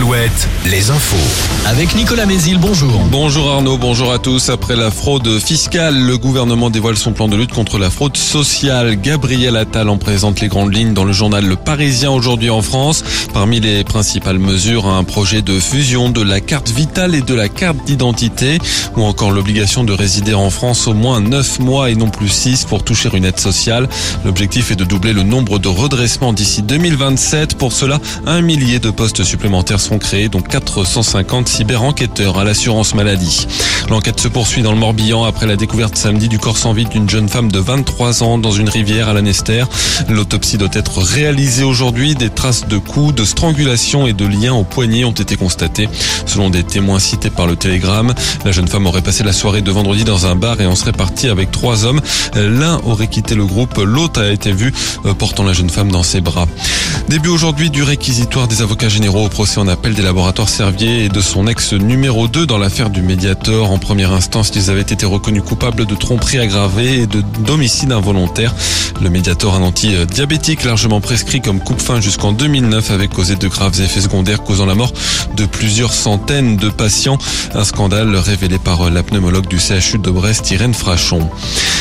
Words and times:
al 0.00 0.06
Les 0.66 0.90
infos. 0.90 1.16
Avec 1.66 1.94
Nicolas 1.94 2.26
Mézil, 2.26 2.58
bonjour. 2.58 2.92
Bonjour 3.10 3.50
Arnaud, 3.50 3.78
bonjour 3.78 4.12
à 4.12 4.18
tous. 4.18 4.50
Après 4.50 4.76
la 4.76 4.90
fraude 4.90 5.38
fiscale, 5.38 5.98
le 5.98 6.18
gouvernement 6.18 6.68
dévoile 6.68 6.98
son 6.98 7.12
plan 7.12 7.26
de 7.26 7.36
lutte 7.36 7.52
contre 7.52 7.78
la 7.78 7.88
fraude 7.88 8.18
sociale. 8.18 9.00
Gabriel 9.00 9.56
Attal 9.56 9.88
en 9.88 9.96
présente 9.96 10.40
les 10.40 10.48
grandes 10.48 10.74
lignes 10.74 10.92
dans 10.92 11.04
le 11.04 11.14
journal 11.14 11.46
Le 11.46 11.56
Parisien 11.56 12.10
aujourd'hui 12.10 12.50
en 12.50 12.60
France. 12.60 13.02
Parmi 13.32 13.60
les 13.60 13.82
principales 13.82 14.38
mesures, 14.38 14.86
un 14.86 15.04
projet 15.04 15.40
de 15.40 15.58
fusion 15.58 16.10
de 16.10 16.20
la 16.20 16.40
carte 16.40 16.68
vitale 16.68 17.14
et 17.14 17.22
de 17.22 17.34
la 17.34 17.48
carte 17.48 17.78
d'identité, 17.86 18.58
ou 18.98 19.04
encore 19.04 19.30
l'obligation 19.30 19.84
de 19.84 19.94
résider 19.94 20.34
en 20.34 20.50
France 20.50 20.86
au 20.86 20.92
moins 20.92 21.22
9 21.22 21.60
mois 21.60 21.88
et 21.88 21.94
non 21.94 22.10
plus 22.10 22.28
6 22.28 22.64
pour 22.64 22.84
toucher 22.84 23.08
une 23.14 23.24
aide 23.24 23.40
sociale. 23.40 23.88
L'objectif 24.26 24.70
est 24.70 24.76
de 24.76 24.84
doubler 24.84 25.14
le 25.14 25.22
nombre 25.22 25.58
de 25.58 25.68
redressements 25.68 26.34
d'ici 26.34 26.60
2027. 26.60 27.56
Pour 27.56 27.72
cela, 27.72 28.00
un 28.26 28.42
millier 28.42 28.80
de 28.80 28.90
postes 28.90 29.24
supplémentaires 29.24 29.80
sont 29.80 29.98
créés, 29.98 30.09
dont 30.10 30.40
450 30.40 31.48
cyber-enquêteurs 31.48 32.38
à 32.38 32.44
l'assurance 32.44 32.94
maladie. 32.94 33.46
L'enquête 33.88 34.18
se 34.18 34.26
poursuit 34.26 34.62
dans 34.62 34.72
le 34.72 34.78
Morbihan 34.78 35.22
après 35.22 35.46
la 35.46 35.54
découverte 35.54 35.96
samedi 35.96 36.28
du 36.28 36.40
corps 36.40 36.58
sans 36.58 36.72
vie 36.72 36.84
d'une 36.84 37.08
jeune 37.08 37.28
femme 37.28 37.50
de 37.50 37.60
23 37.60 38.24
ans 38.24 38.38
dans 38.38 38.50
une 38.50 38.68
rivière 38.68 39.08
à 39.08 39.12
Lanester. 39.12 39.64
L'autopsie 40.08 40.58
doit 40.58 40.68
être 40.72 40.98
réalisée 40.98 41.62
aujourd'hui. 41.62 42.16
Des 42.16 42.28
traces 42.28 42.66
de 42.66 42.76
coups, 42.78 43.14
de 43.14 43.24
strangulation 43.24 44.08
et 44.08 44.12
de 44.12 44.26
liens 44.26 44.52
au 44.52 44.64
poignet 44.64 45.04
ont 45.04 45.12
été 45.12 45.36
constatées. 45.36 45.88
Selon 46.26 46.50
des 46.50 46.64
témoins 46.64 46.98
cités 46.98 47.30
par 47.30 47.46
le 47.46 47.54
Télégramme, 47.54 48.12
la 48.44 48.50
jeune 48.50 48.68
femme 48.68 48.86
aurait 48.86 49.02
passé 49.02 49.22
la 49.22 49.32
soirée 49.32 49.62
de 49.62 49.70
vendredi 49.70 50.02
dans 50.02 50.26
un 50.26 50.34
bar 50.34 50.60
et 50.60 50.66
en 50.66 50.74
serait 50.74 50.92
partie 50.92 51.28
avec 51.28 51.52
trois 51.52 51.84
hommes. 51.84 52.00
L'un 52.34 52.80
aurait 52.84 53.08
quitté 53.08 53.36
le 53.36 53.46
groupe, 53.46 53.76
l'autre 53.78 54.22
a 54.22 54.30
été 54.30 54.50
vu 54.50 54.72
euh, 55.06 55.14
portant 55.14 55.44
la 55.44 55.52
jeune 55.52 55.70
femme 55.70 55.92
dans 55.92 56.02
ses 56.02 56.20
bras. 56.20 56.48
Début 57.08 57.28
aujourd'hui 57.28 57.70
du 57.70 57.82
réquisitoire 57.82 58.48
des 58.48 58.62
avocats 58.62 58.88
généraux 58.88 59.26
au 59.26 59.28
procès 59.28 59.58
en 59.60 59.68
appel 59.68 59.94
des 60.00 60.06
laboratoires 60.06 60.48
Servier 60.48 61.04
et 61.04 61.08
de 61.10 61.20
son 61.20 61.46
ex 61.46 61.74
numéro 61.74 62.26
2 62.26 62.46
dans 62.46 62.56
l'affaire 62.56 62.88
du 62.88 63.02
Mediator. 63.02 63.70
En 63.70 63.78
première 63.78 64.12
instance, 64.12 64.50
ils 64.54 64.70
avaient 64.70 64.80
été 64.80 65.04
reconnus 65.04 65.42
coupables 65.42 65.84
de 65.84 65.94
tromperie 65.94 66.38
aggravée 66.38 67.00
et 67.00 67.06
de 67.06 67.20
d'homicide 67.44 67.92
involontaire. 67.92 68.54
Le 69.02 69.10
Mediator, 69.10 69.54
un 69.54 69.62
anti-diabétique 69.62 70.64
largement 70.64 71.00
prescrit 71.00 71.40
comme 71.42 71.60
coupe-fin 71.60 72.00
jusqu'en 72.00 72.32
2009, 72.32 72.90
avait 72.90 73.08
causé 73.08 73.36
de 73.36 73.48
graves 73.48 73.80
effets 73.80 74.00
secondaires 74.00 74.42
causant 74.42 74.66
la 74.66 74.74
mort 74.74 74.92
de 75.36 75.44
plusieurs 75.44 75.92
centaines 75.92 76.56
de 76.56 76.70
patients. 76.70 77.18
Un 77.54 77.64
scandale 77.64 78.16
révélé 78.16 78.58
par 78.58 78.90
la 78.90 79.02
pneumologue 79.02 79.48
du 79.48 79.58
CHU 79.58 79.98
de 79.98 80.10
Brest, 80.10 80.50
Irène 80.50 80.74
Frachon. 80.74 81.28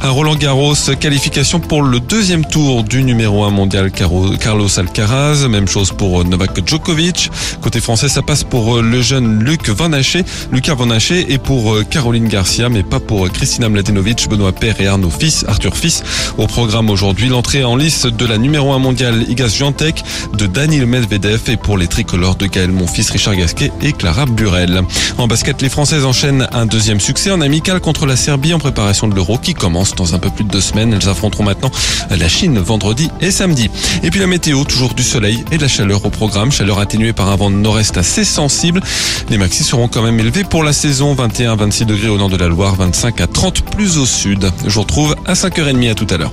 À 0.00 0.10
Roland 0.10 0.34
Garros, 0.34 0.74
qualification 0.98 1.60
pour 1.60 1.82
le 1.82 2.00
deuxième 2.00 2.44
tour 2.44 2.82
du 2.82 3.02
numéro 3.02 3.44
1 3.44 3.50
mondial 3.50 3.90
Carlos 3.90 4.78
Alcaraz. 4.78 5.46
Même 5.48 5.68
chose 5.68 5.92
pour 5.92 6.24
Novak 6.24 6.66
Djokovic. 6.66 7.30
Côté 7.60 7.80
français, 7.80 8.08
ça 8.08 8.22
passe 8.22 8.42
pour 8.42 8.80
le 8.80 9.02
jeune 9.02 9.44
Luc 9.44 9.68
Van 9.68 9.92
Haché, 9.92 10.24
Lucas 10.50 10.74
Van 10.74 10.90
Haché 10.90 11.32
et 11.32 11.38
pour 11.38 11.76
Caroline 11.88 12.28
Garcia, 12.28 12.68
mais 12.68 12.82
pas 12.82 13.00
pour 13.00 13.30
Christina 13.30 13.68
Mladenovic, 13.68 14.28
Benoît 14.28 14.52
Père 14.52 14.80
et 14.80 14.86
Arnaud 14.86 15.10
Fils, 15.10 15.44
Arthur 15.46 15.76
Fils. 15.76 16.02
Au 16.38 16.46
programme 16.46 16.90
aujourd'hui, 16.90 17.28
l'entrée 17.28 17.64
en 17.64 17.76
lice 17.76 18.06
de 18.06 18.26
la 18.26 18.38
numéro 18.38 18.72
1 18.72 18.78
mondiale 18.78 19.24
Igas 19.28 19.54
Jantec, 19.58 20.02
de 20.32 20.46
Daniel 20.46 20.86
Medvedev 20.86 21.42
et 21.48 21.56
pour 21.56 21.76
les 21.76 21.86
tricolores 21.86 22.36
de 22.36 22.46
Gaël 22.46 22.72
Monfils, 22.72 23.10
Richard 23.10 23.36
Gasquet 23.36 23.70
et 23.82 23.92
Clara 23.92 24.26
Burel. 24.26 24.82
En 25.18 25.26
basket, 25.26 25.60
les 25.62 25.68
Françaises 25.68 26.04
enchaînent 26.04 26.48
un 26.52 26.66
deuxième 26.66 27.00
succès 27.00 27.30
en 27.30 27.40
amical 27.40 27.80
contre 27.80 28.06
la 28.06 28.16
Serbie 28.16 28.54
en 28.54 28.58
préparation 28.58 29.08
de 29.08 29.14
l'Euro 29.14 29.38
qui 29.38 29.54
commence 29.54 29.81
dans 29.96 30.14
un 30.14 30.18
peu 30.18 30.30
plus 30.30 30.44
de 30.44 30.50
deux 30.50 30.60
semaines. 30.60 30.92
Elles 30.92 31.08
affronteront 31.08 31.44
maintenant 31.44 31.70
la 32.10 32.28
Chine 32.28 32.58
vendredi 32.58 33.10
et 33.20 33.30
samedi. 33.30 33.68
Et 34.02 34.10
puis 34.10 34.20
la 34.20 34.26
météo, 34.26 34.64
toujours 34.64 34.94
du 34.94 35.02
soleil 35.02 35.44
et 35.50 35.56
de 35.56 35.62
la 35.62 35.68
chaleur 35.68 36.04
au 36.04 36.10
programme. 36.10 36.52
Chaleur 36.52 36.78
atténuée 36.78 37.12
par 37.12 37.28
un 37.28 37.36
vent 37.36 37.50
de 37.50 37.56
nord-est 37.56 37.96
assez 37.98 38.24
sensible. 38.24 38.80
Les 39.28 39.38
maxis 39.38 39.64
seront 39.64 39.88
quand 39.88 40.02
même 40.02 40.18
élevés 40.20 40.44
pour 40.44 40.62
la 40.62 40.72
saison. 40.72 41.14
21 41.14 41.56
26 41.56 41.86
degrés 41.86 42.08
au 42.08 42.18
nord 42.18 42.30
de 42.30 42.36
la 42.36 42.48
Loire, 42.48 42.76
25 42.76 43.20
à 43.20 43.26
30 43.26 43.62
plus 43.62 43.98
au 43.98 44.06
sud. 44.06 44.50
Je 44.66 44.74
vous 44.74 44.82
retrouve 44.82 45.16
à 45.26 45.34
5h30 45.34 45.90
à 45.90 45.94
tout 45.94 46.06
à 46.10 46.16
l'heure. 46.16 46.32